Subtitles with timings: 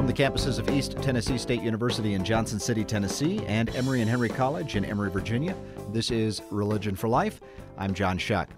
[0.00, 4.08] From the campuses of East Tennessee State University in Johnson City, Tennessee, and Emory and
[4.08, 5.54] Henry College in Emory, Virginia,
[5.92, 7.42] this is Religion for Life.
[7.76, 8.48] I'm John Shuck.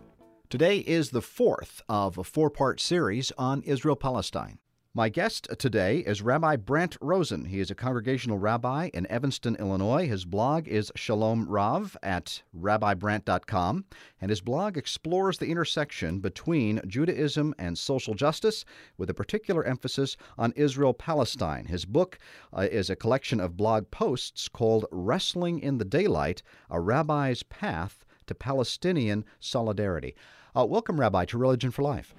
[0.50, 4.58] Today is the fourth of a four part series on Israel Palestine.
[4.94, 7.46] My guest today is Rabbi Brant Rosen.
[7.46, 10.06] He is a congregational rabbi in Evanston, Illinois.
[10.06, 13.86] His blog is Shalom Rav at rabbibrant.com,
[14.20, 18.66] and his blog explores the intersection between Judaism and social justice,
[18.98, 21.64] with a particular emphasis on Israel Palestine.
[21.64, 22.18] His book
[22.52, 28.04] uh, is a collection of blog posts called Wrestling in the Daylight A Rabbi's Path
[28.26, 30.14] to Palestinian Solidarity.
[30.54, 32.14] Uh, welcome, Rabbi, to Religion for Life.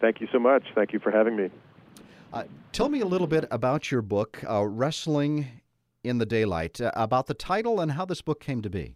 [0.00, 0.62] Thank you so much.
[0.76, 1.50] Thank you for having me.
[2.36, 5.62] Uh, tell me a little bit about your book, uh, Wrestling
[6.04, 8.94] in the Daylight, uh, about the title and how this book came to be.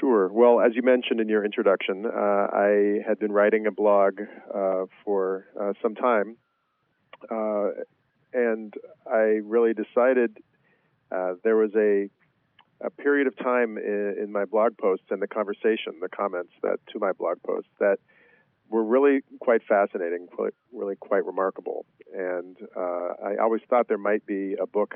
[0.00, 0.26] Sure.
[0.26, 4.18] Well, as you mentioned in your introduction, uh, I had been writing a blog
[4.52, 6.36] uh, for uh, some time,
[8.32, 8.74] and
[9.06, 10.36] I really decided
[11.44, 12.10] there was a
[12.82, 16.78] a period of time in, in, my blog posts and the conversation, the comments that
[16.90, 17.98] to my blog posts that
[18.70, 20.28] were really quite fascinating,
[20.72, 21.84] really quite remarkable.
[22.16, 24.94] And uh, I always thought there might be a book,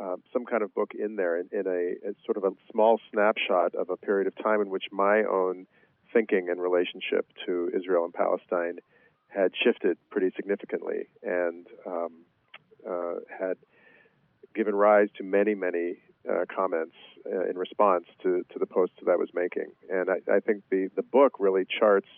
[0.00, 2.98] uh, some kind of book in there, in, in a, a, sort of a small
[3.12, 5.66] snapshot of a period of time in which my own
[6.12, 8.78] thinking and relationship to Israel and Palestine
[9.28, 12.24] had shifted pretty significantly and um,
[12.88, 13.58] uh, had
[14.54, 16.94] given rise to many, many uh, comments
[17.26, 19.66] uh, in response to, to the posts that I was making.
[19.92, 22.08] And I, I think the, the book really charts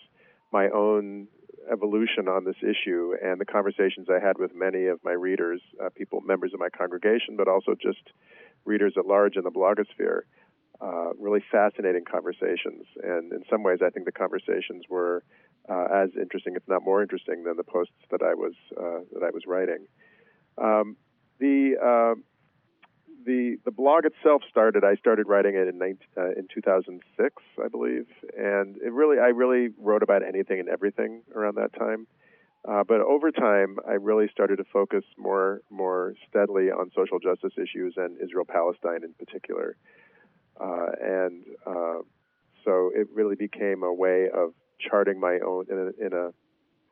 [0.51, 1.27] my own
[1.71, 5.89] evolution on this issue and the conversations I had with many of my readers, uh,
[5.89, 8.01] people, members of my congregation, but also just
[8.65, 10.21] readers at large in the blogosphere.
[10.81, 15.25] Uh, really fascinating conversations, and in some ways, I think the conversations were
[15.67, 19.21] uh, as interesting, if not more interesting, than the posts that I was uh, that
[19.21, 19.87] I was writing.
[20.57, 20.95] Um,
[21.37, 22.15] the uh,
[23.25, 24.83] the the blog itself started.
[24.83, 28.07] I started writing it in 19, uh, in 2006, I believe,
[28.37, 32.07] and it really I really wrote about anything and everything around that time.
[32.67, 37.53] Uh, but over time, I really started to focus more more steadily on social justice
[37.57, 39.75] issues and Israel Palestine in particular,
[40.59, 41.99] uh, and uh,
[42.65, 46.31] so it really became a way of charting my own in a, in a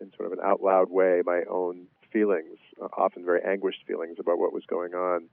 [0.01, 2.57] in sort of an out loud way my own feelings,
[2.97, 5.27] often very anguished feelings about what was going on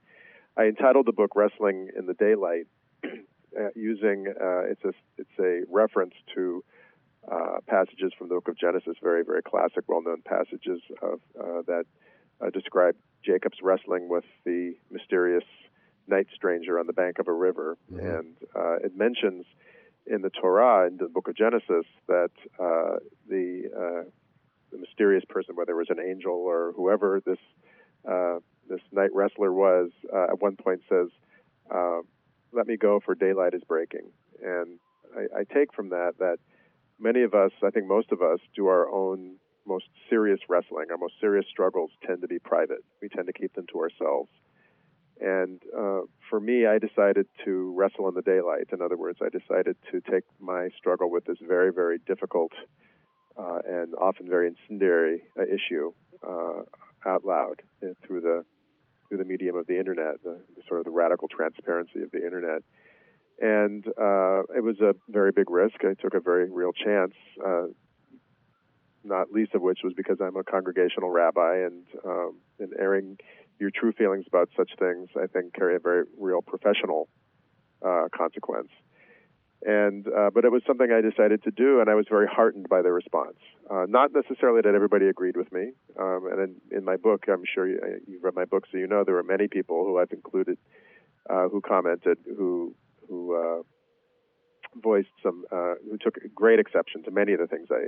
[0.57, 2.67] I entitled the book "Wrestling in the Daylight,"
[3.03, 6.63] uh, using uh, it's a it's a reference to
[7.29, 11.85] uh, passages from the book of Genesis, very very classic, well-known passages of uh, that
[12.41, 15.43] uh, describe Jacob's wrestling with the mysterious
[16.07, 18.05] night stranger on the bank of a river, mm-hmm.
[18.05, 19.45] and uh, it mentions
[20.07, 22.31] in the Torah in the book of Genesis that
[23.27, 24.05] the
[24.71, 27.39] the mysterious person, whether it was an angel or whoever this
[28.69, 31.09] this night wrestler was, uh, at one point says,
[31.69, 31.99] uh,
[32.51, 34.11] "Let me go, for daylight is breaking."
[34.43, 34.79] And
[35.15, 36.37] I, I take from that that
[36.99, 40.87] many of us, I think most of us, do our own most serious wrestling.
[40.91, 42.83] Our most serious struggles tend to be private.
[43.01, 44.29] We tend to keep them to ourselves.
[45.19, 48.67] And uh, for me, I decided to wrestle in the daylight.
[48.73, 52.51] In other words, I decided to take my struggle with this very, very difficult
[53.37, 55.93] uh, and often very incendiary uh, issue
[56.27, 56.63] uh,
[57.05, 58.45] out loud uh, through the
[59.25, 62.61] the medium of the internet, the, sort of the radical transparency of the internet.
[63.39, 65.75] And uh, it was a very big risk.
[65.81, 67.13] I took a very real chance,
[67.45, 67.67] uh,
[69.03, 72.37] not least of which was because I'm a congregational rabbi, and um,
[72.79, 73.17] airing
[73.59, 77.09] your true feelings about such things, I think, carry a very real professional
[77.85, 78.69] uh, consequence.
[79.65, 82.69] And uh, but it was something I decided to do, and I was very heartened
[82.69, 83.37] by the response.
[83.69, 85.71] Uh, not necessarily that everybody agreed with me.
[85.99, 88.85] Um, and in, in, my book, I'm sure you, have read my book, so you
[88.85, 90.59] know there were many people who I've included
[91.27, 92.75] uh, who commented, who
[93.09, 93.63] who uh,
[94.83, 97.87] voiced some, uh, who took great exception to many of the things I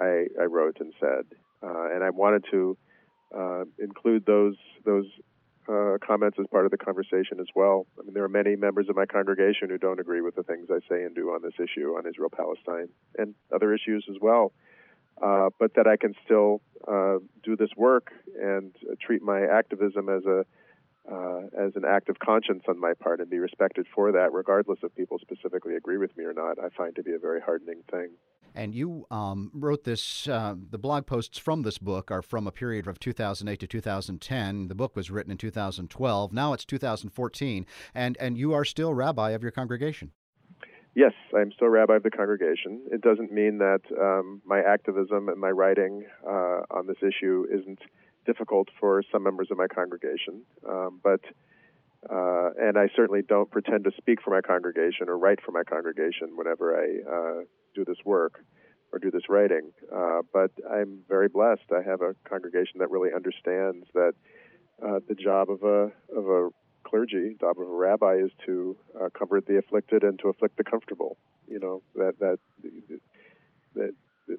[0.00, 1.24] I, I wrote and said.
[1.60, 2.78] Uh, and I wanted to
[3.80, 5.06] include those those
[5.68, 7.86] uh, comments as part of the conversation as well.
[7.98, 10.68] I mean, there are many members of my congregation who don't agree with the things
[10.70, 14.52] I say and do on this issue on Israel Palestine and other issues as well.
[15.20, 20.26] Uh, but that I can still uh, do this work and treat my activism as
[20.26, 20.44] a
[21.10, 24.78] uh, as an act of conscience on my part and be respected for that, regardless
[24.82, 27.82] if people specifically agree with me or not, I find to be a very hardening
[27.90, 28.10] thing.
[28.56, 32.50] And you um, wrote this, uh, the blog posts from this book are from a
[32.50, 34.68] period of 2008 to 2010.
[34.68, 36.32] The book was written in 2012.
[36.32, 37.66] Now it's 2014.
[37.94, 40.12] And, and you are still rabbi of your congregation.
[40.94, 42.80] Yes, I'm still rabbi of the congregation.
[42.90, 47.80] It doesn't mean that um, my activism and my writing uh, on this issue isn't
[48.24, 51.20] difficult for some members of my congregation, um, but
[52.10, 55.64] uh, and I certainly don't pretend to speak for my congregation or write for my
[55.64, 57.44] congregation whenever I uh,
[57.76, 58.44] do this work
[58.92, 59.72] or do this writing.
[59.94, 61.70] Uh, but I'm very blessed.
[61.70, 64.14] I have a congregation that really understands that
[64.84, 66.48] uh, the job of a of a
[66.84, 70.56] clergy, the job of a rabbi, is to uh, comfort the afflicted and to afflict
[70.56, 71.16] the comfortable.
[71.48, 72.38] You know that that
[73.74, 73.94] that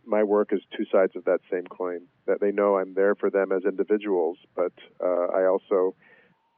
[0.05, 2.01] my work is two sides of that same coin.
[2.25, 4.73] That they know I'm there for them as individuals, but
[5.03, 5.95] uh, I also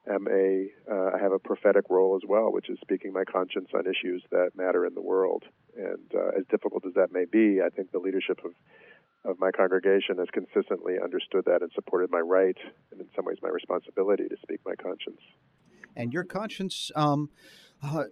[0.10, 3.70] am a uh, I have a prophetic role as well, which is speaking my conscience
[3.74, 5.44] on issues that matter in the world.
[5.78, 8.52] And uh, as difficult as that may be, I think the leadership of
[9.26, 12.56] of my congregation has consistently understood that and supported my right
[12.92, 15.20] and in some ways my responsibility to speak my conscience.
[15.96, 17.30] And your conscience um,
[17.84, 18.06] uh,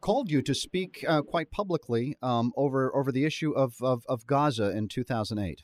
[0.00, 4.26] called you to speak uh, quite publicly um, over over the issue of, of, of
[4.26, 5.62] Gaza in 2008.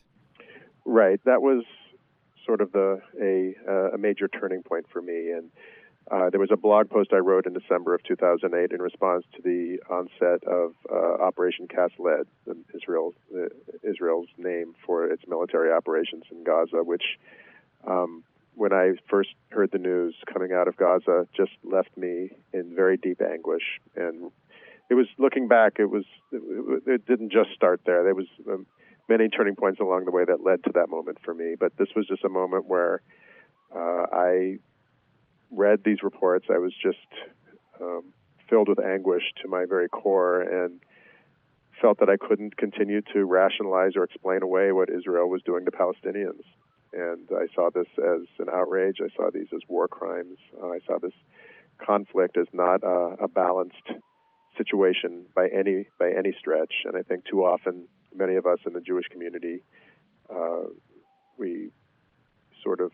[0.85, 1.21] Right.
[1.25, 1.65] That was
[2.47, 5.31] sort of the a uh, a major turning point for me.
[5.31, 5.51] And
[6.11, 9.43] uh, there was a blog post I wrote in December of 2008 in response to
[9.43, 12.27] the onset of uh, Operation Cast Lead,
[12.75, 13.49] Israel's uh,
[13.83, 17.19] Israel's name for its military operations in Gaza, which.
[17.87, 22.75] Um, when I first heard the news coming out of Gaza, just left me in
[22.75, 23.81] very deep anguish.
[23.97, 24.31] And
[24.91, 28.05] it was looking back, it was it, it didn't just start there.
[28.05, 28.67] There was um,
[29.09, 31.55] many turning points along the way that led to that moment for me.
[31.59, 33.01] But this was just a moment where
[33.75, 34.59] uh, I
[35.53, 36.47] read these reports.
[36.51, 36.99] I was just
[37.81, 38.13] um,
[38.49, 40.81] filled with anguish to my very core and
[41.81, 45.71] felt that I couldn't continue to rationalize or explain away what Israel was doing to
[45.71, 46.43] Palestinians.
[46.93, 48.99] And I saw this as an outrage.
[49.01, 50.39] I saw these as war crimes.
[50.63, 51.15] Uh, I saw this
[51.85, 53.89] conflict as not a, a balanced
[54.57, 56.73] situation by any by any stretch.
[56.85, 59.65] And I think too often many of us in the Jewish community,
[60.31, 60.65] uh,
[61.39, 61.71] we
[62.63, 62.93] sort of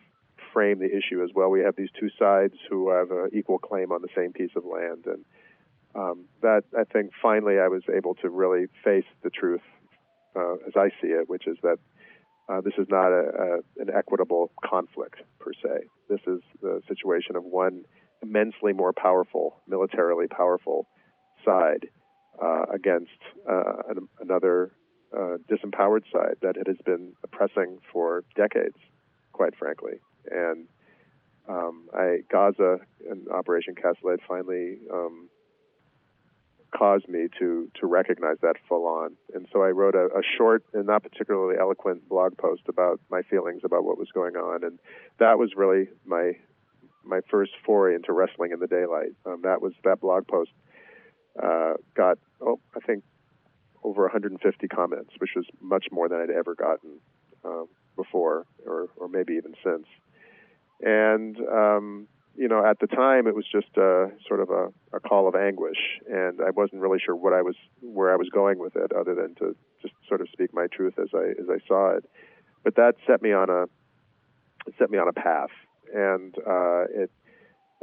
[0.52, 1.50] frame the issue as well.
[1.50, 4.64] We have these two sides who have an equal claim on the same piece of
[4.64, 5.24] land, and
[5.94, 9.62] um, that I think finally I was able to really face the truth
[10.36, 11.78] uh, as I see it, which is that
[12.48, 15.86] uh, this is not a, a, an equitable conflict per se.
[16.08, 17.84] This is the situation of one
[18.22, 20.86] immensely more powerful, militarily powerful
[21.44, 21.88] side
[22.42, 24.72] uh, against uh, an, another
[25.16, 28.76] uh, disempowered side that it has been oppressing for decades,
[29.32, 29.94] quite frankly.
[30.30, 30.66] And
[31.48, 32.78] um, I, Gaza
[33.08, 35.28] and Operation Cast Lead finally um,
[36.76, 39.16] caused me to to recognize that full on.
[39.34, 43.22] And so I wrote a, a, short and not particularly eloquent blog post about my
[43.22, 44.78] feelings about what was going on, and
[45.18, 46.32] that was really my
[47.04, 49.12] my first foray into wrestling in the daylight.
[49.24, 50.50] Um, that was that blog post
[51.42, 53.04] uh, got oh I think
[53.84, 57.00] over 150 comments, which was much more than I'd ever gotten
[57.44, 59.86] um, before, or, or maybe even since.
[60.80, 62.08] And um,
[62.38, 65.34] you know, at the time, it was just a, sort of a, a call of
[65.34, 68.92] anguish, and I wasn't really sure what I was, where I was going with it,
[68.92, 72.04] other than to just sort of speak my truth as I as I saw it.
[72.62, 73.66] But that set me on a
[74.78, 75.50] set me on a path,
[75.92, 77.10] and uh, it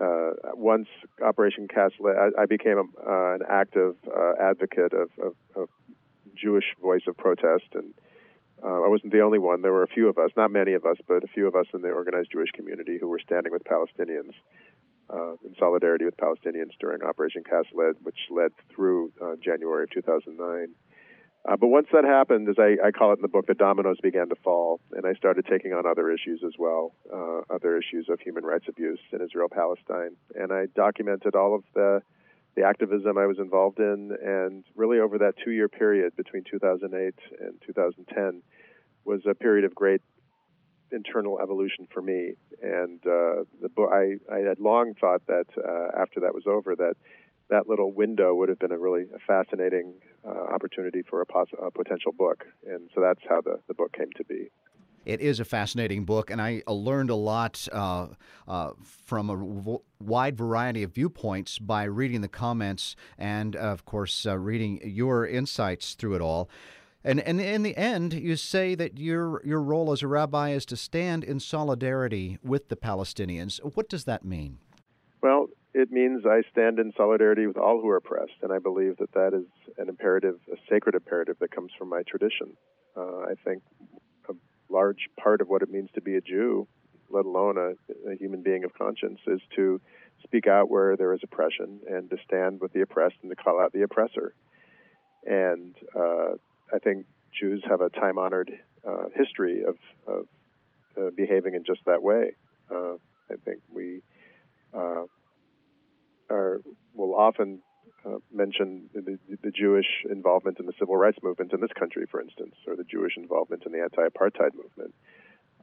[0.02, 0.88] uh, once
[1.22, 5.70] Operation Cast I, I became a, uh, an active uh, advocate of, of, of,
[6.36, 7.94] Jewish voice of protest, and
[8.66, 9.62] uh, I wasn't the only one.
[9.62, 11.68] There were a few of us, not many of us, but a few of us
[11.74, 14.34] in the organized Jewish community who were standing with Palestinians
[15.14, 19.92] uh, in solidarity with Palestinians during Operation Cast Lead, which led through uh, January of
[19.92, 20.74] 2009.
[21.48, 23.98] Uh, but once that happened, as I, I, call it in the book, the dominoes
[24.02, 28.08] began to fall, and I started taking on other issues as well, uh, other issues
[28.10, 30.16] of human rights abuse in Israel Palestine.
[30.34, 32.02] And I documented all of the
[32.56, 37.14] the activism I was involved in, and really over that two year period between 2008
[37.42, 38.42] and 2010
[39.06, 40.02] was a period of great
[40.92, 42.34] internal evolution for me.
[42.62, 46.76] And uh, the book, I, I had long thought that uh, after that was over,
[46.76, 46.96] that
[47.50, 49.94] that little window would have been a really fascinating
[50.28, 52.46] uh, opportunity for a, pos- a potential book.
[52.68, 54.50] And so that's how the, the book came to be.
[55.06, 58.08] It is a fascinating book, and I learned a lot uh,
[58.48, 64.36] uh, from a wide variety of viewpoints by reading the comments and, of course, uh,
[64.36, 66.50] reading your insights through it all.
[67.06, 70.66] And, and in the end, you say that your your role as a rabbi is
[70.66, 73.60] to stand in solidarity with the Palestinians.
[73.76, 74.58] What does that mean?
[75.22, 75.46] Well,
[75.76, 79.12] it means I stand in solidarity with all who are oppressed, and I believe that
[79.14, 79.46] that is
[79.78, 82.58] an imperative, a sacred imperative that comes from my tradition.
[82.98, 83.62] Uh, I think
[84.28, 84.34] a
[84.70, 86.68] large part of what it means to be a Jew,
[87.12, 89.80] let alone a, a human being of conscience, is to
[90.24, 93.60] speak out where there is oppression and to stand with the oppressed and to call
[93.60, 94.34] out the oppressor.
[95.28, 96.38] And uh,
[96.74, 97.06] I think
[97.40, 98.52] Jews have a time honored
[98.88, 99.76] uh, history of,
[100.08, 100.28] of
[100.98, 102.32] uh, behaving in just that way.
[102.72, 102.94] Uh,
[103.30, 104.02] I think we
[104.74, 105.04] uh,
[106.30, 106.62] are
[106.94, 107.62] will often
[108.06, 112.22] uh, mention the, the, Jewish involvement in the civil rights movement in this country, for
[112.22, 114.94] instance, or the Jewish involvement in the anti-apartheid movement.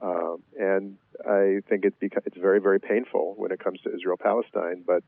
[0.01, 4.83] Um, and I think it beca- it's very, very painful when it comes to Israel-Palestine.
[4.85, 5.05] But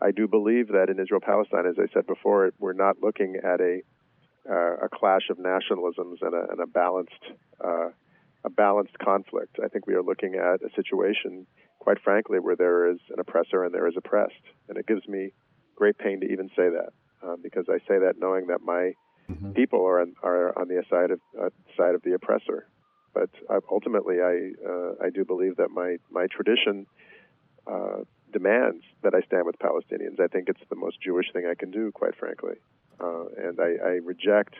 [0.00, 3.80] I do believe that in Israel-Palestine, as I said before, we're not looking at a
[4.50, 7.12] uh, a clash of nationalisms and a, and a balanced
[7.62, 7.88] uh,
[8.44, 9.56] a balanced conflict.
[9.64, 11.46] I think we are looking at a situation,
[11.78, 14.34] quite frankly, where there is an oppressor and there is oppressed,
[14.68, 15.32] and it gives me
[15.74, 16.90] great pain to even say that
[17.22, 18.92] um, because I say that knowing that my
[19.30, 19.52] mm-hmm.
[19.52, 22.66] people are on, are on the side of uh, side of the oppressor.
[23.14, 26.86] But uh, ultimately, I uh, I do believe that my my tradition
[27.66, 30.20] uh, demands that I stand with Palestinians.
[30.20, 32.56] I think it's the most Jewish thing I can do, quite frankly,
[33.00, 34.54] uh, and I, I, reject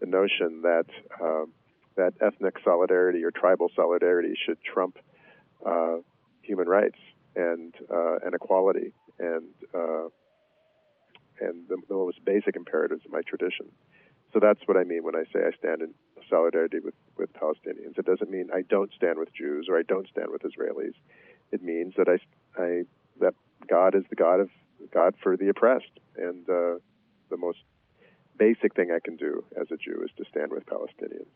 [0.00, 0.86] the notion that
[1.20, 1.52] um,
[1.96, 4.98] that ethnic solidarity or tribal solidarity should trump
[5.64, 5.96] uh,
[6.42, 6.98] human rights
[7.34, 7.74] and
[8.24, 9.44] and equality and
[11.40, 13.66] and the, the most basic imperatives of my tradition.
[14.32, 15.94] So that's what I mean when I say I stand in
[16.28, 17.98] solidarity with, with Palestinians.
[17.98, 20.94] It doesn't mean I don't stand with Jews or I don't stand with Israelis.
[21.52, 22.18] It means that I,
[22.60, 22.82] I
[23.20, 23.34] that
[23.68, 24.50] God is the God of
[24.92, 26.74] God for the oppressed, and uh,
[27.30, 27.58] the most
[28.38, 31.26] basic thing I can do as a Jew is to stand with Palestinians.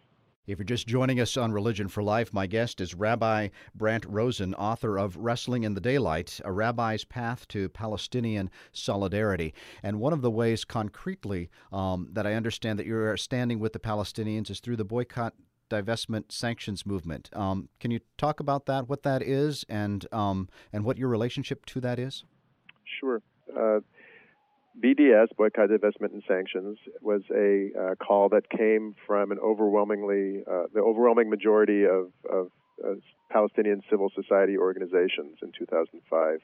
[0.47, 4.54] If you're just joining us on Religion for Life, my guest is Rabbi Brant Rosen,
[4.54, 9.54] author of Wrestling in the Daylight A Rabbi's Path to Palestinian Solidarity.
[9.82, 13.78] And one of the ways, concretely, um, that I understand that you're standing with the
[13.78, 15.35] Palestinians is through the boycott
[15.70, 17.30] divestment sanctions movement.
[17.32, 21.64] Um, can you talk about that, what that is, and, um, and what your relationship
[21.66, 22.25] to that is?
[22.99, 23.23] Sure.
[23.56, 23.80] Uh,
[24.78, 30.64] BDS, Boycott, Divestment, and Sanctions, was a uh, call that came from an overwhelmingly, uh,
[30.72, 32.50] the overwhelming majority of, of
[32.84, 32.94] uh,
[33.30, 36.38] Palestinian civil society organizations in 2005.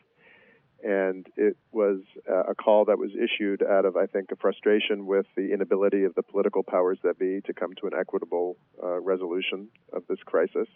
[0.85, 5.06] And it was uh, a call that was issued out of, I think, a frustration
[5.06, 9.00] with the inability of the political powers that be to come to an equitable uh,
[9.00, 10.68] resolution of this crisis.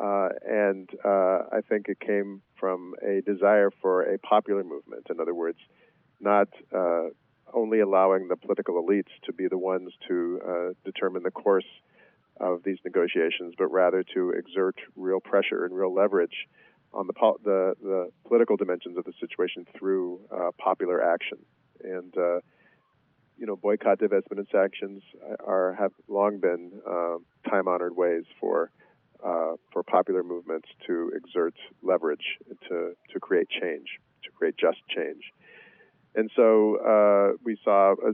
[0.00, 5.08] Uh, and I think it came from a desire for a popular movement.
[5.10, 5.58] In other words,
[6.20, 7.08] not uh,
[7.54, 11.64] only allowing the political elites to be the ones to uh, determine the course
[12.40, 16.46] of these negotiations, but rather to exert real pressure and real leverage
[16.92, 17.12] on the,
[17.44, 21.38] the, the political dimensions of the situation through uh, popular action.
[21.82, 22.40] And uh,
[23.38, 25.02] you know, boycott, divestment, and sanctions
[25.44, 28.70] are have long been uh, time-honored ways for
[29.24, 35.32] uh, for popular movements to exert leverage to to create change, to create just change.
[36.14, 38.12] And so uh, we saw a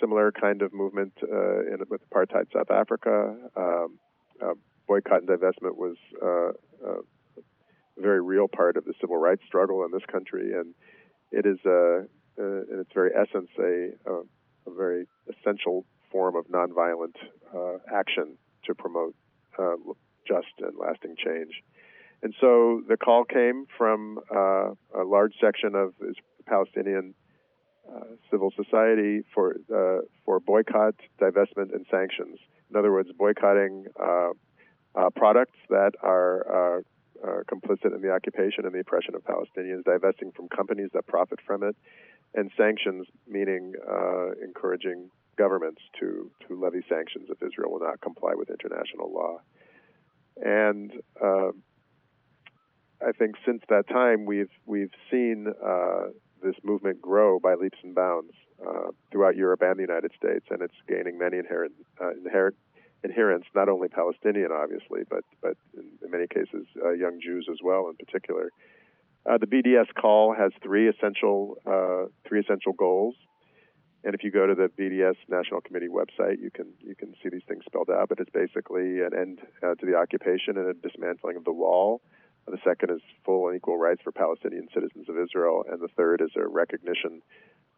[0.00, 3.36] similar kind of movement uh, in, with apartheid South Africa.
[3.56, 3.98] Um,
[4.42, 4.54] uh,
[4.86, 6.50] boycott and divestment was uh,
[6.86, 7.00] uh,
[7.38, 10.74] a very real part of the civil rights struggle in this country, and
[11.32, 12.00] it is, uh,
[12.38, 14.20] in its very essence, a, a,
[14.70, 17.16] a, very essential form of nonviolent
[17.92, 19.14] action to promote
[20.26, 21.62] just and lasting change.
[22.22, 25.94] And so the call came from a large section of
[26.46, 27.14] Palestinian
[28.30, 32.38] civil society for uh, for boycott, divestment, and sanctions.
[32.70, 34.30] In other words, boycotting uh,
[34.94, 40.32] uh products that are uh, complicit in the occupation and the oppression of Palestinians, divesting
[40.32, 41.76] from companies that profit from it,
[42.34, 43.74] and sanctions, meaning
[44.42, 49.40] encouraging governments to to levy sanctions if Israel will not comply with international law.
[50.42, 50.92] And
[53.00, 56.06] I think since that time, we've we've seen uh,
[56.42, 58.32] this movement grow by leaps and bounds
[58.66, 62.56] uh, throughout Europe and the United States, and it's gaining many inherent, uh, inherent
[63.04, 67.58] adherents, not only Palestinian, obviously, but but in, in many cases, uh, young Jews as
[67.62, 68.50] well, in particular.
[69.24, 73.14] Uh, the BDS call has three essential uh, three essential goals,
[74.04, 77.28] and if you go to the BDS National Committee website, you can you can see
[77.28, 78.08] these things spelled out.
[78.08, 82.00] But it's basically an end uh, to the occupation and a dismantling of the wall
[82.54, 85.64] the second is full and equal rights for Palestinian citizens of Israel.
[85.70, 87.22] And the third is a recognition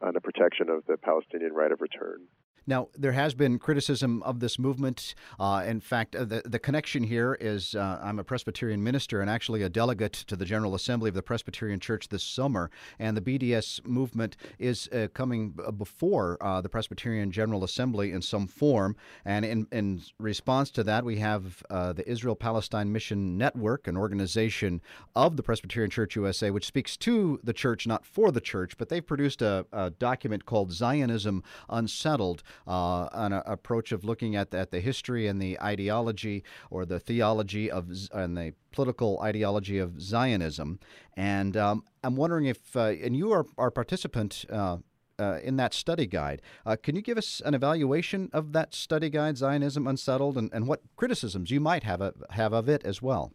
[0.01, 2.29] and a protection of the Palestinian right of return.
[2.69, 5.15] Now, there has been criticism of this movement.
[5.41, 9.31] Uh, in fact, uh, the, the connection here is uh, I'm a Presbyterian minister and
[9.31, 12.71] actually a delegate to the General Assembly of the Presbyterian Church this summer.
[12.99, 18.47] And the BDS movement is uh, coming before uh, the Presbyterian General Assembly in some
[18.47, 18.97] form.
[19.25, 23.97] And in, in response to that, we have uh, the Israel Palestine Mission Network, an
[23.97, 24.83] organization
[25.17, 28.91] of the Presbyterian Church USA, which speaks to the church, not for the church, but
[28.91, 34.71] they've produced a, a document called Zionism Unsettled uh, an approach of looking at, at
[34.71, 40.79] the history and the ideology or the theology of and the political ideology of Zionism.
[41.17, 44.79] And um, I'm wondering if, uh, and you are our participant uh,
[45.19, 46.43] uh, in that study guide.
[46.65, 50.67] Uh, can you give us an evaluation of that study guide, Zionism Unsettled, and, and
[50.69, 53.33] what criticisms you might have, a, have of it as well?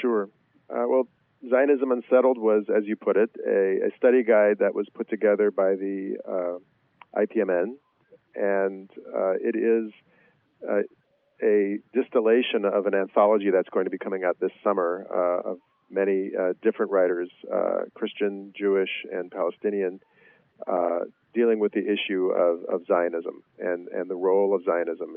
[0.00, 0.28] Sure.
[0.68, 1.08] Uh, well,
[1.48, 5.50] Zionism Unsettled was, as you put it, a, a, study guide that was put together
[5.50, 7.76] by the uh, IPMN,
[8.36, 9.92] and uh, it is
[10.68, 10.82] uh,
[11.42, 15.04] a distillation of an anthology that's going to be coming out this summer
[15.44, 15.58] of
[15.90, 16.30] many
[16.62, 17.30] different writers,
[17.94, 20.00] Christian, Jewish, and Palestinian
[20.66, 21.00] uh,
[21.34, 25.16] dealing with the issue of, of Zionism and, and the role of Zionism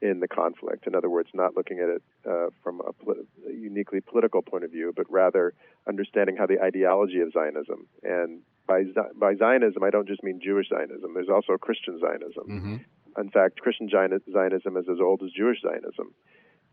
[0.00, 0.86] in the conflict.
[0.86, 4.62] In other words, not looking at it uh, from a, poli- a, uniquely political point
[4.62, 5.54] of view, but rather
[5.88, 8.82] understanding how the ideology of Zionism and by,
[9.18, 11.14] by Zionism, I don't just mean Jewish Zionism.
[11.14, 12.44] There's also Christian Zionism.
[12.48, 12.76] Mm-hmm.
[13.20, 16.14] In fact, Christian Zionism is as old as Jewish Zionism.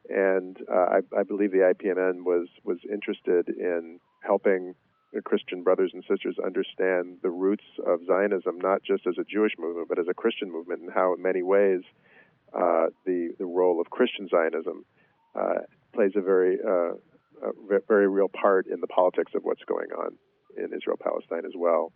[0.09, 4.75] And uh, I, I believe the IPMN was was interested in helping
[5.23, 9.87] Christian brothers and sisters understand the roots of Zionism, not just as a Jewish movement,
[9.87, 11.81] but as a Christian movement, and how, in many ways,
[12.53, 14.83] uh, the the role of Christian Zionism
[15.35, 15.61] uh,
[15.93, 16.95] plays a very uh,
[17.47, 20.17] a very real part in the politics of what's going on
[20.63, 21.91] in Israel Palestine as well.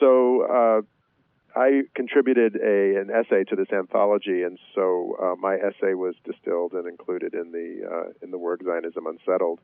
[0.00, 0.80] So uh,
[1.56, 6.72] I contributed a an essay to this anthology, and so uh, my essay was distilled
[6.72, 9.60] and included in the uh, in the work Zionism Unsettled.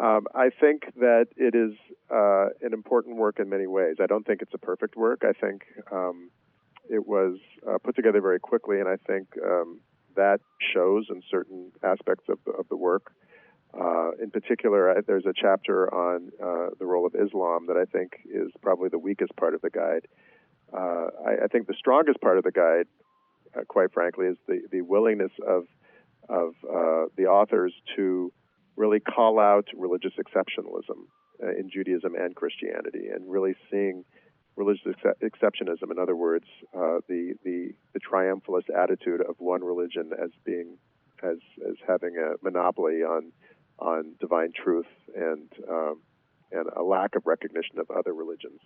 [0.00, 1.72] Um, I think that it is
[2.10, 3.96] uh, an important work in many ways.
[4.00, 5.22] I don't think it's a perfect work.
[5.22, 6.30] I think um,
[6.88, 7.38] it was
[7.68, 9.80] uh, put together very quickly, and I think um,
[10.16, 10.40] that
[10.72, 13.12] shows in certain aspects of of the work.
[13.78, 17.84] Uh, in particular, I, there's a chapter on uh, the role of Islam that I
[17.84, 20.06] think is probably the weakest part of the guide.
[20.72, 22.86] Uh, I, I, think the strongest part of the guide,
[23.56, 25.64] uh, quite frankly, is the, the willingness of
[26.28, 26.54] of
[27.16, 28.32] the authors to
[28.76, 31.06] really call out religious exceptionalism
[31.42, 34.04] uh, in Judaism and Christianity, and really seeing
[34.56, 40.10] religious ex- exceptionism, in other words, uh, the, the the triumphalist attitude of one religion
[40.22, 40.76] as being
[41.22, 43.32] as as having a monopoly on
[43.82, 46.00] on divine truth and um,
[46.50, 48.60] and a lack of recognition of other religions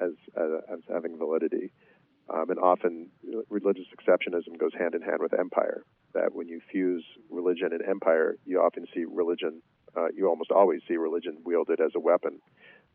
[0.00, 1.72] as uh, as having validity.
[2.32, 3.10] Um, and often
[3.50, 5.82] religious exceptionism goes hand in hand with empire.
[6.14, 9.60] That when you fuse religion and empire, you often see religion,
[9.96, 12.38] uh, you almost always see religion wielded as a weapon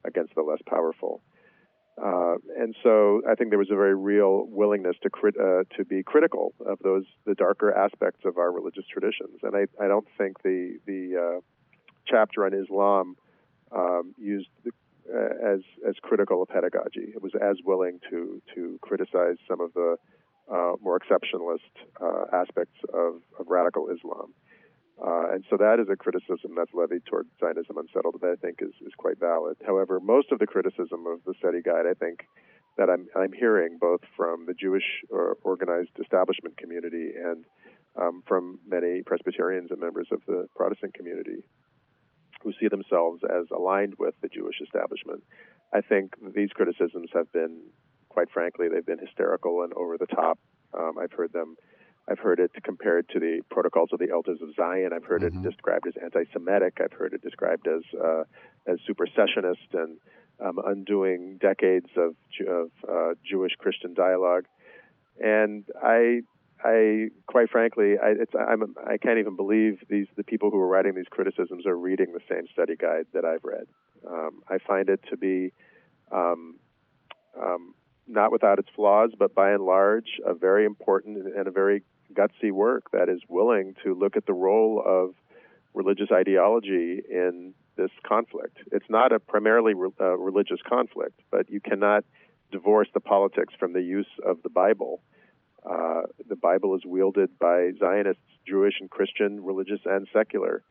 [0.06, 1.22] against the less powerful.
[2.02, 5.84] Uh, and so I think there was a very real willingness to crit- uh, to
[5.84, 9.40] be critical of those the darker aspects of our religious traditions.
[9.44, 11.40] And I, I don't think the the uh,
[12.08, 13.15] chapter on Islam
[13.72, 14.72] um, used the
[15.13, 17.13] uh, as as critical of pedagogy.
[17.15, 19.96] It was as willing to to criticize some of the
[20.52, 24.34] uh, more exceptionalist uh, aspects of, of, radical Islam.
[24.98, 28.60] Uh, and so that is a criticism that's levied toward Zionism Unsettled that I think
[28.62, 29.58] is, is quite valid.
[29.65, 32.28] However, most of the criticism of the study guide, I think,
[32.78, 34.86] that I'm, I'm hearing both from the Jewish
[35.43, 37.43] organized establishment community and
[38.00, 41.43] um, from many Presbyterians and members of the Protestant community
[42.43, 45.23] who see themselves as aligned with the Jewish establishment.
[45.73, 47.62] I think these criticisms have been,
[48.10, 50.39] quite frankly, they've been hysterical and over the top.
[50.78, 51.56] Um, I've heard them.
[52.10, 54.91] I've heard it compared to the Protocols of the Elders of Zion.
[54.93, 55.45] I've heard mm-hmm.
[55.45, 56.78] it described as anti-Semitic.
[56.82, 58.23] I've heard it described as uh,
[58.65, 59.97] as supersessionist and
[60.39, 62.15] um, undoing decades of,
[62.47, 64.45] of uh, Jewish Christian dialogue.
[65.19, 66.21] And I
[66.63, 70.67] I quite frankly, I, it's, I'm, I can't even believe these the people who are
[70.67, 73.67] writing these criticisms are reading the same study guide that I've read.
[74.10, 75.54] Um, I find it to be
[76.12, 76.56] um,
[77.39, 77.74] um,
[78.08, 82.52] not without its flaws, but by and large, a very important and a very gutsy
[82.52, 85.13] work that is willing to look at the role of
[85.74, 88.58] religious ideology in this conflict.
[88.72, 92.04] It's not a primarily re- uh, religious conflict, but you cannot
[92.52, 95.02] divorce the politics from the use of the Bible
[95.65, 100.63] uh, the Bible is wielded by Zionists, Jewish and Christian, religious and secular,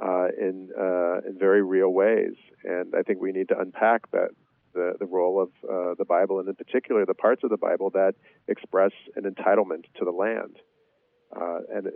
[0.00, 2.34] uh, in uh, in very real ways.
[2.64, 4.30] And I think we need to unpack that
[4.74, 7.90] the the role of uh, the Bible, and in particular the parts of the Bible
[7.90, 8.14] that
[8.46, 10.56] express an entitlement to the land,
[11.34, 11.88] uh, and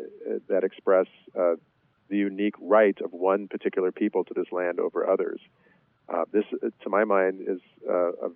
[0.49, 5.41] that express the unique right of one particular people to this land over others.
[6.33, 6.45] this,
[6.83, 8.29] to my mind, is a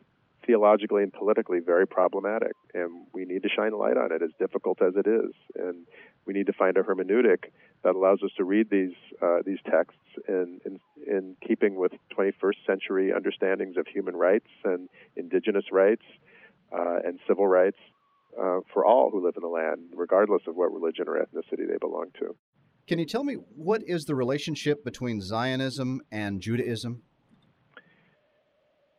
[0.46, 4.30] theologically and politically very problematic, and we need to shine a light on it, as
[4.38, 5.32] difficult as it is.
[5.56, 5.87] And
[6.26, 7.50] we need to find a hermeneutic
[7.82, 12.66] that allows us to read these uh, these texts in, in, in keeping with 21st
[12.66, 16.04] century understandings of human rights and indigenous rights
[16.72, 17.78] uh, and civil rights,
[18.38, 21.78] uh, for all who live in the land, regardless of what religion or ethnicity they
[21.80, 22.35] belong to.
[22.87, 27.02] Can you tell me what is the relationship between Zionism and Judaism?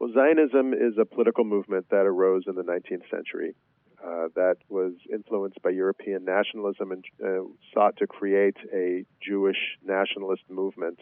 [0.08, 3.56] Well, Zionism is a political movement that arose in the 19th century
[4.02, 7.43] uh, that was influenced by European nationalism and uh,
[7.74, 11.00] sought to create a Jewish nationalist movement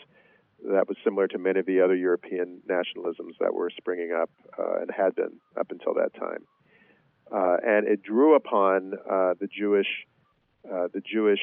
[0.64, 4.82] that was similar to many of the other European nationalisms that were springing up uh,
[4.82, 6.44] and had been up until that time.
[7.32, 10.08] Uh, and it drew upon uh, the Jewish
[10.66, 11.42] uh, the Jewish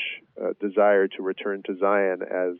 [0.61, 2.57] desire to return to Zion as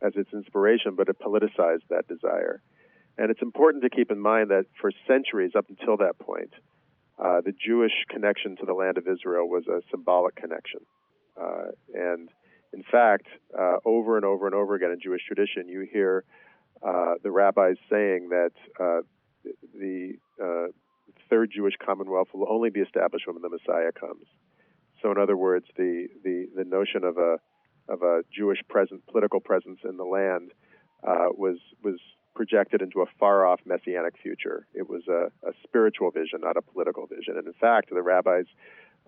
[0.00, 2.62] as its inspiration, but it politicized that desire.
[3.18, 6.52] And it's important to keep in mind that for centuries up until that point,
[7.18, 10.80] uh, the Jewish connection to the land of Israel was a symbolic connection.
[11.40, 12.28] Uh, and
[12.72, 13.26] in fact,
[13.58, 16.24] uh, over and over and over again in Jewish tradition, you hear
[17.22, 18.52] the rabbis saying that
[19.74, 20.14] the
[21.28, 24.26] third Jewish commonwealth will only be established when the Messiah comes.
[25.02, 27.38] So, in other words, the, the, the notion of a,
[27.88, 30.52] of a Jewish present, political presence in the land
[31.06, 31.98] uh, was, was
[32.38, 34.64] projected into a far off messianic future.
[34.72, 37.36] It was a, a, spiritual vision, not a political vision.
[37.36, 38.44] And in fact, the rabbis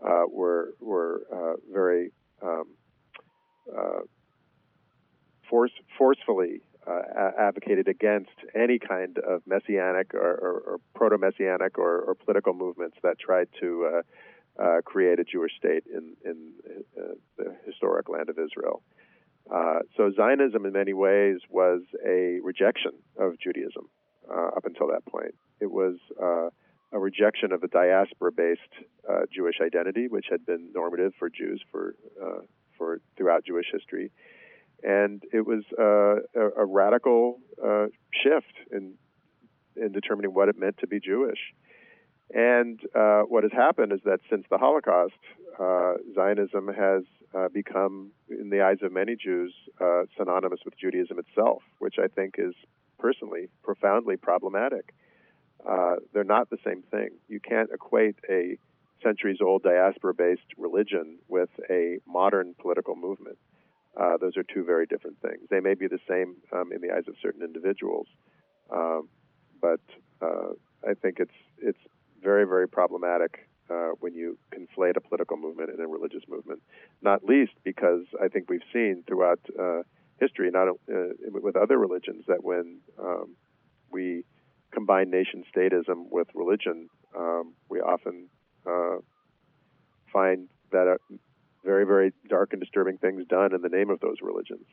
[0.05, 2.11] uh, were, were uh, very
[2.43, 2.65] um,
[3.73, 4.01] uh,
[5.49, 12.01] force, forcefully uh, advocated against any kind of messianic or, or, or proto messianic or,
[12.01, 13.69] or, political movements that tried to
[14.59, 16.37] uh, uh, create a Jewish state in, in
[17.39, 18.83] the historic land of Israel.
[19.53, 23.89] Uh, so Zionism, in many ways, was a rejection of Judaism
[24.31, 25.35] uh, up until that point.
[25.61, 25.97] It was
[26.93, 28.61] a rejection of the diaspora-based
[29.33, 31.95] Jewish identity, which had been normative for Jews for
[32.79, 34.11] for throughout Jewish history
[34.83, 37.87] and it was uh, a, a, radical uh,
[38.23, 38.95] shift in
[39.77, 41.39] in determining what it meant to be Jewish.
[42.33, 45.15] And uh, what has happened is that since the Holocaust,
[45.59, 47.03] uh, Zionism has
[47.35, 52.09] uh, become, in the eyes of many Jews, uh, synonymous with Judaism itself, which I
[52.09, 52.55] think is
[52.99, 54.95] personally profoundly problematic.
[56.13, 57.11] they're not the same thing.
[57.29, 58.57] You can't equate a
[59.03, 63.39] centuries old diaspora based religion with a modern political movement.
[63.99, 65.41] Uh, those are two very different things.
[65.51, 68.07] They may be the same um, in the eyes of certain individuals,
[68.71, 69.09] um,
[69.61, 69.81] but
[70.23, 70.53] uh,
[70.89, 71.79] I think it's it's
[72.23, 76.61] very very problematic uh, when you conflate a political movement and a religious movement.
[77.03, 79.83] Not least because I think we've seen throughout uh,
[80.21, 83.37] history, not uh, with other religions, that when um,
[83.91, 84.25] we
[84.73, 88.29] combine nation statism with religion, um, we often
[88.67, 88.97] uh,
[90.13, 90.99] find that
[91.65, 94.67] very, very dark and disturbing things done in the name of those religions.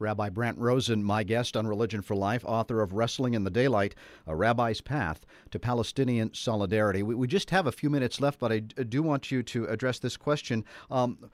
[0.00, 3.94] Rabbi Brant Rosen, my guest on Religion for Life, author of Wrestling in the Daylight,
[4.26, 7.02] A Rabbi's Path to Palestinian Solidarity.
[7.02, 9.98] We, we just have a few minutes left, but I do want you to address
[9.98, 10.64] this question.
[10.90, 11.30] Um,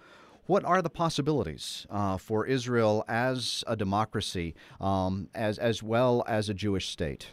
[0.46, 6.48] what are the possibilities uh, for Israel as a democracy, um, as, as well as
[6.48, 7.32] a Jewish state?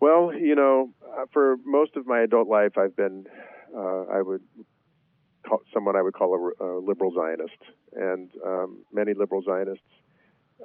[0.00, 3.26] Well, you know, uh, for most of my adult life, I've been,
[3.76, 4.42] uh, I would
[5.72, 7.60] someone I would call a, a liberal Zionist,
[7.92, 9.82] and um, many liberal Zionists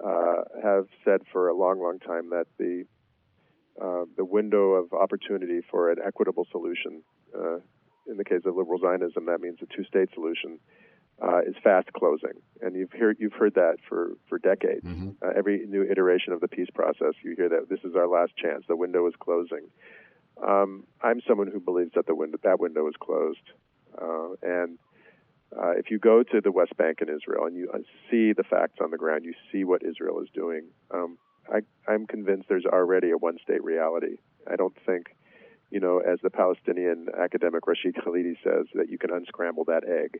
[0.03, 2.85] uh, have said for a long, long time that the
[3.81, 7.03] uh, the window of opportunity for an equitable solution,
[7.37, 7.57] uh,
[8.07, 10.59] in the case of liberal Zionism, that means a two-state solution,
[11.21, 14.85] uh, is fast closing, and you've heard you've heard that for for decades.
[14.85, 15.09] Mm-hmm.
[15.21, 18.35] Uh, every new iteration of the peace process, you hear that this is our last
[18.35, 18.63] chance.
[18.67, 19.69] The window is closing.
[20.45, 23.41] Um, I'm someone who believes that the window that window is closed.
[24.01, 24.77] Uh, and
[25.55, 28.43] uh, if you go to the West Bank in Israel and you uh, see the
[28.43, 30.63] facts on the ground, you see what Israel is doing.
[30.91, 31.17] Um,
[31.51, 34.17] I, I'm convinced there's already a one-state reality.
[34.51, 35.15] I don't think,
[35.71, 40.19] you know, as the Palestinian academic Rashid Khalidi says, that you can unscramble that egg.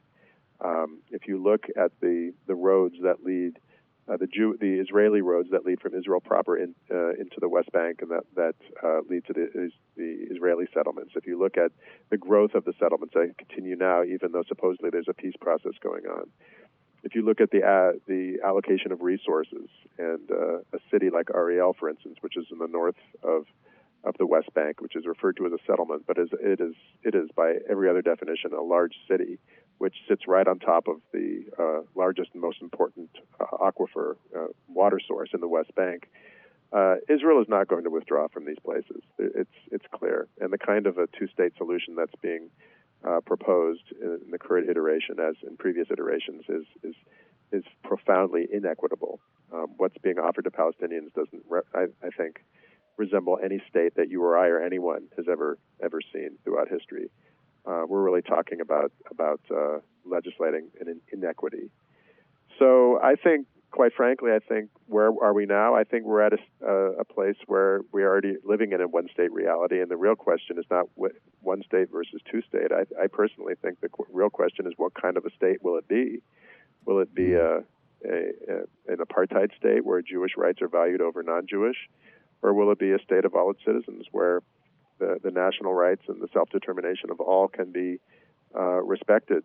[0.63, 3.60] Um, if you look at the the roads that lead
[4.09, 7.49] uh, the Jew, the Israeli roads that lead from Israel proper in, uh, into the
[7.49, 11.13] West Bank and that that uh, lead to the, the Israeli settlements.
[11.15, 11.71] If you look at
[12.09, 15.73] the growth of the settlements that continue now, even though supposedly there's a peace process
[15.81, 16.29] going on.
[17.03, 21.27] If you look at the uh, the allocation of resources and uh, a city like
[21.33, 23.45] Ariel, for instance, which is in the north of
[24.03, 26.75] of the West Bank, which is referred to as a settlement, but is, it is
[27.03, 29.37] it is by every other definition a large city
[29.77, 33.09] which sits right on top of the uh, largest and most important
[33.39, 36.09] uh, aquifer uh, water source in the West Bank.
[36.73, 39.01] Uh, Israel is not going to withdraw from these places.
[39.17, 42.49] It's it's clear, and the kind of a two-state solution that's being
[43.07, 46.95] uh, proposed in, the current iteration, as in previous iterations, is is
[47.51, 49.19] is profoundly inequitable.
[49.53, 52.43] Um, what's being offered to Palestinians doesn't, re- I, I think,
[52.97, 57.09] resemble any state that you or I or anyone has ever ever seen throughout history.
[57.67, 61.69] Uh, we're really talking about about uh, legislating an inequity.
[62.60, 65.75] So I think, quite frankly, I think where are we now?
[65.75, 69.82] I think we're at a, a place where we're already living in a one-state reality,
[69.82, 70.86] and the real question is not
[71.41, 72.71] one state versus two state.
[72.71, 75.88] I, I personally think the real question is what kind of a state will it
[75.88, 76.21] be?
[76.86, 77.58] Will it be a,
[78.06, 81.77] a, a an apartheid state where Jewish rights are valued over non-Jewish,
[82.41, 84.41] or will it be a state of all its citizens where
[84.99, 87.99] the, the national rights and the self-determination of all can be
[88.57, 89.43] uh, respected?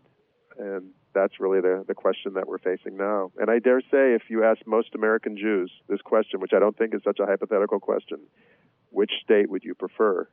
[0.59, 3.33] And that's really the, the question that we're facing now.
[3.39, 6.77] And I dare say, if you ask most American Jews this question, which I don't
[6.77, 8.19] think is such a hypothetical question,
[8.91, 10.29] which state would you prefer?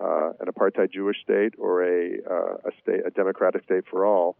[0.00, 4.36] Uh, an apartheid Jewish state or a, uh, a state, a democratic state for all?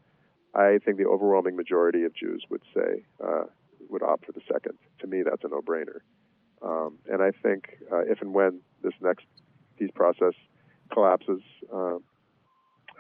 [0.55, 3.45] I think the overwhelming majority of Jews would say uh,
[3.89, 4.79] would opt for the second.
[5.01, 6.01] To me, that's a no-brainer.
[6.63, 9.27] Um, and I think uh, if and when this next
[9.79, 10.35] peace process
[10.93, 11.99] collapses uh,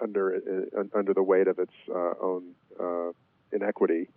[0.00, 3.10] under uh, under the weight of its uh, own uh,
[3.52, 4.08] inequity,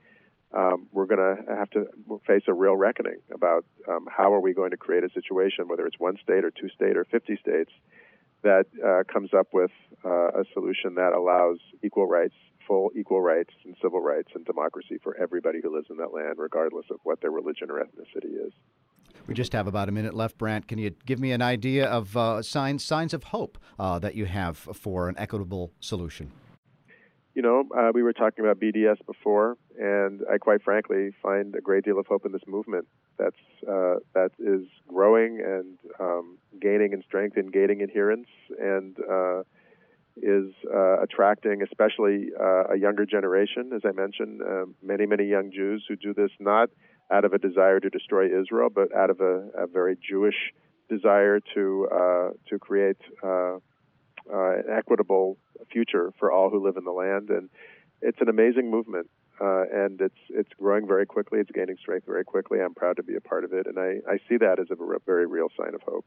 [0.54, 1.88] um, we're going to have to
[2.28, 5.86] face a real reckoning about um, how are we going to create a situation, whether
[5.86, 7.72] it's one state or two state or 50 states,
[8.44, 9.72] that uh, comes up with
[10.04, 12.36] uh, a solution that allows equal rights,
[12.68, 16.36] full equal rights and civil rights and democracy for everybody who lives in that land,
[16.38, 18.54] regardless of what their religion or ethnicity is.
[19.28, 20.68] We just have about a minute left, Brant.
[20.68, 24.26] Can you give me an idea of uh, signs signs of hope uh, that you
[24.26, 26.32] have for an equitable solution?
[27.34, 31.62] You know, uh, we were talking about BDS before, and I quite frankly find a
[31.62, 32.88] great deal of hope in this movement.
[33.18, 38.28] That's uh, that is growing and um, gaining in strength and gaining adherence,
[38.60, 39.44] and uh,
[40.18, 43.72] is uh, attracting especially a younger generation.
[43.74, 44.42] As I mentioned,
[44.84, 46.70] many many young Jews who do this not
[47.12, 50.54] out of a desire to destroy Israel, but out of a, a very Jewish
[50.90, 53.60] desire to uh, to create uh, uh,
[54.30, 55.38] an equitable
[55.72, 57.30] future for all who live in the land.
[57.30, 57.50] And
[58.02, 61.40] it's an amazing movement, uh, and it's it's growing very quickly.
[61.40, 62.60] It's gaining strength very quickly.
[62.62, 64.76] I'm proud to be a part of it, and I, I see that as a
[65.06, 66.06] very real sign of hope.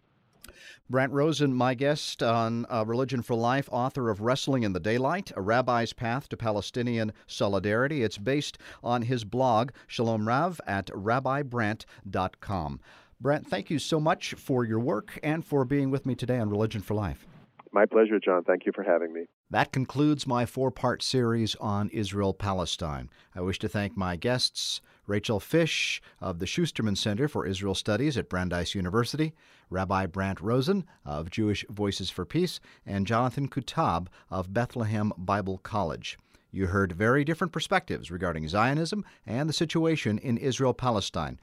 [0.89, 5.33] Brant Rosen, my guest on uh, Religion for Life, author of Wrestling in the Daylight,
[5.37, 8.03] A Rabbi's Path to Palestinian Solidarity.
[8.03, 12.81] It's based on his blog, Shalom Rav, at rabbibrant.com.
[13.21, 16.51] Brant, thank you so much for your work and for being with me today on
[16.51, 17.27] Religion for Life.
[17.73, 18.45] My pleasure, John.
[18.45, 19.25] Thank you for having me.
[19.51, 23.11] That concludes my four part series on Israel Palestine.
[23.35, 28.17] I wish to thank my guests Rachel Fish of the Schusterman Center for Israel Studies
[28.17, 29.35] at Brandeis University,
[29.71, 36.19] Rabbi Brant Rosen of Jewish Voices for Peace, and Jonathan Kuttab of Bethlehem Bible College.
[36.51, 41.41] You heard very different perspectives regarding Zionism and the situation in Israel Palestine.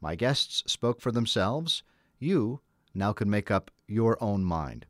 [0.00, 1.82] My guests spoke for themselves.
[2.18, 2.60] You
[2.94, 4.86] now can make up your own mind.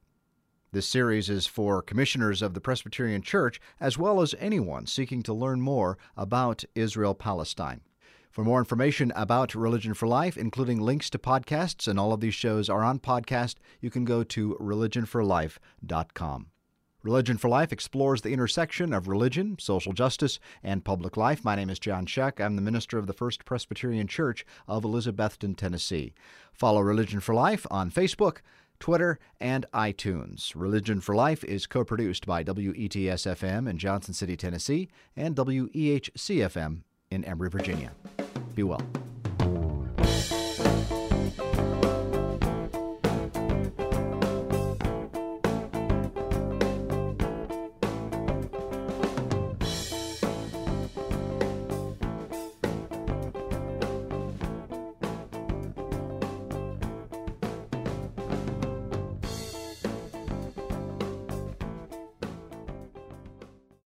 [0.75, 5.33] This series is for commissioners of the Presbyterian Church as well as anyone seeking to
[5.33, 7.81] learn more about Israel Palestine.
[8.33, 12.35] For more information about Religion for Life, including links to podcasts, and all of these
[12.35, 16.47] shows are on podcast, you can go to religionforlife.com.
[17.05, 21.45] Religion for Life explores the intersection of religion, social justice, and public life.
[21.45, 22.41] My name is John Shuck.
[22.41, 26.15] I'm the minister of the First Presbyterian Church of Elizabethton, Tennessee.
[26.53, 28.39] Follow Religion for Life on Facebook,
[28.79, 30.53] Twitter, and iTunes.
[30.55, 36.13] Religion for Life is co produced by WETS FM in Johnson City, Tennessee, and WEHC
[36.15, 37.93] FM in Emory, Virginia.
[38.55, 38.83] Be well.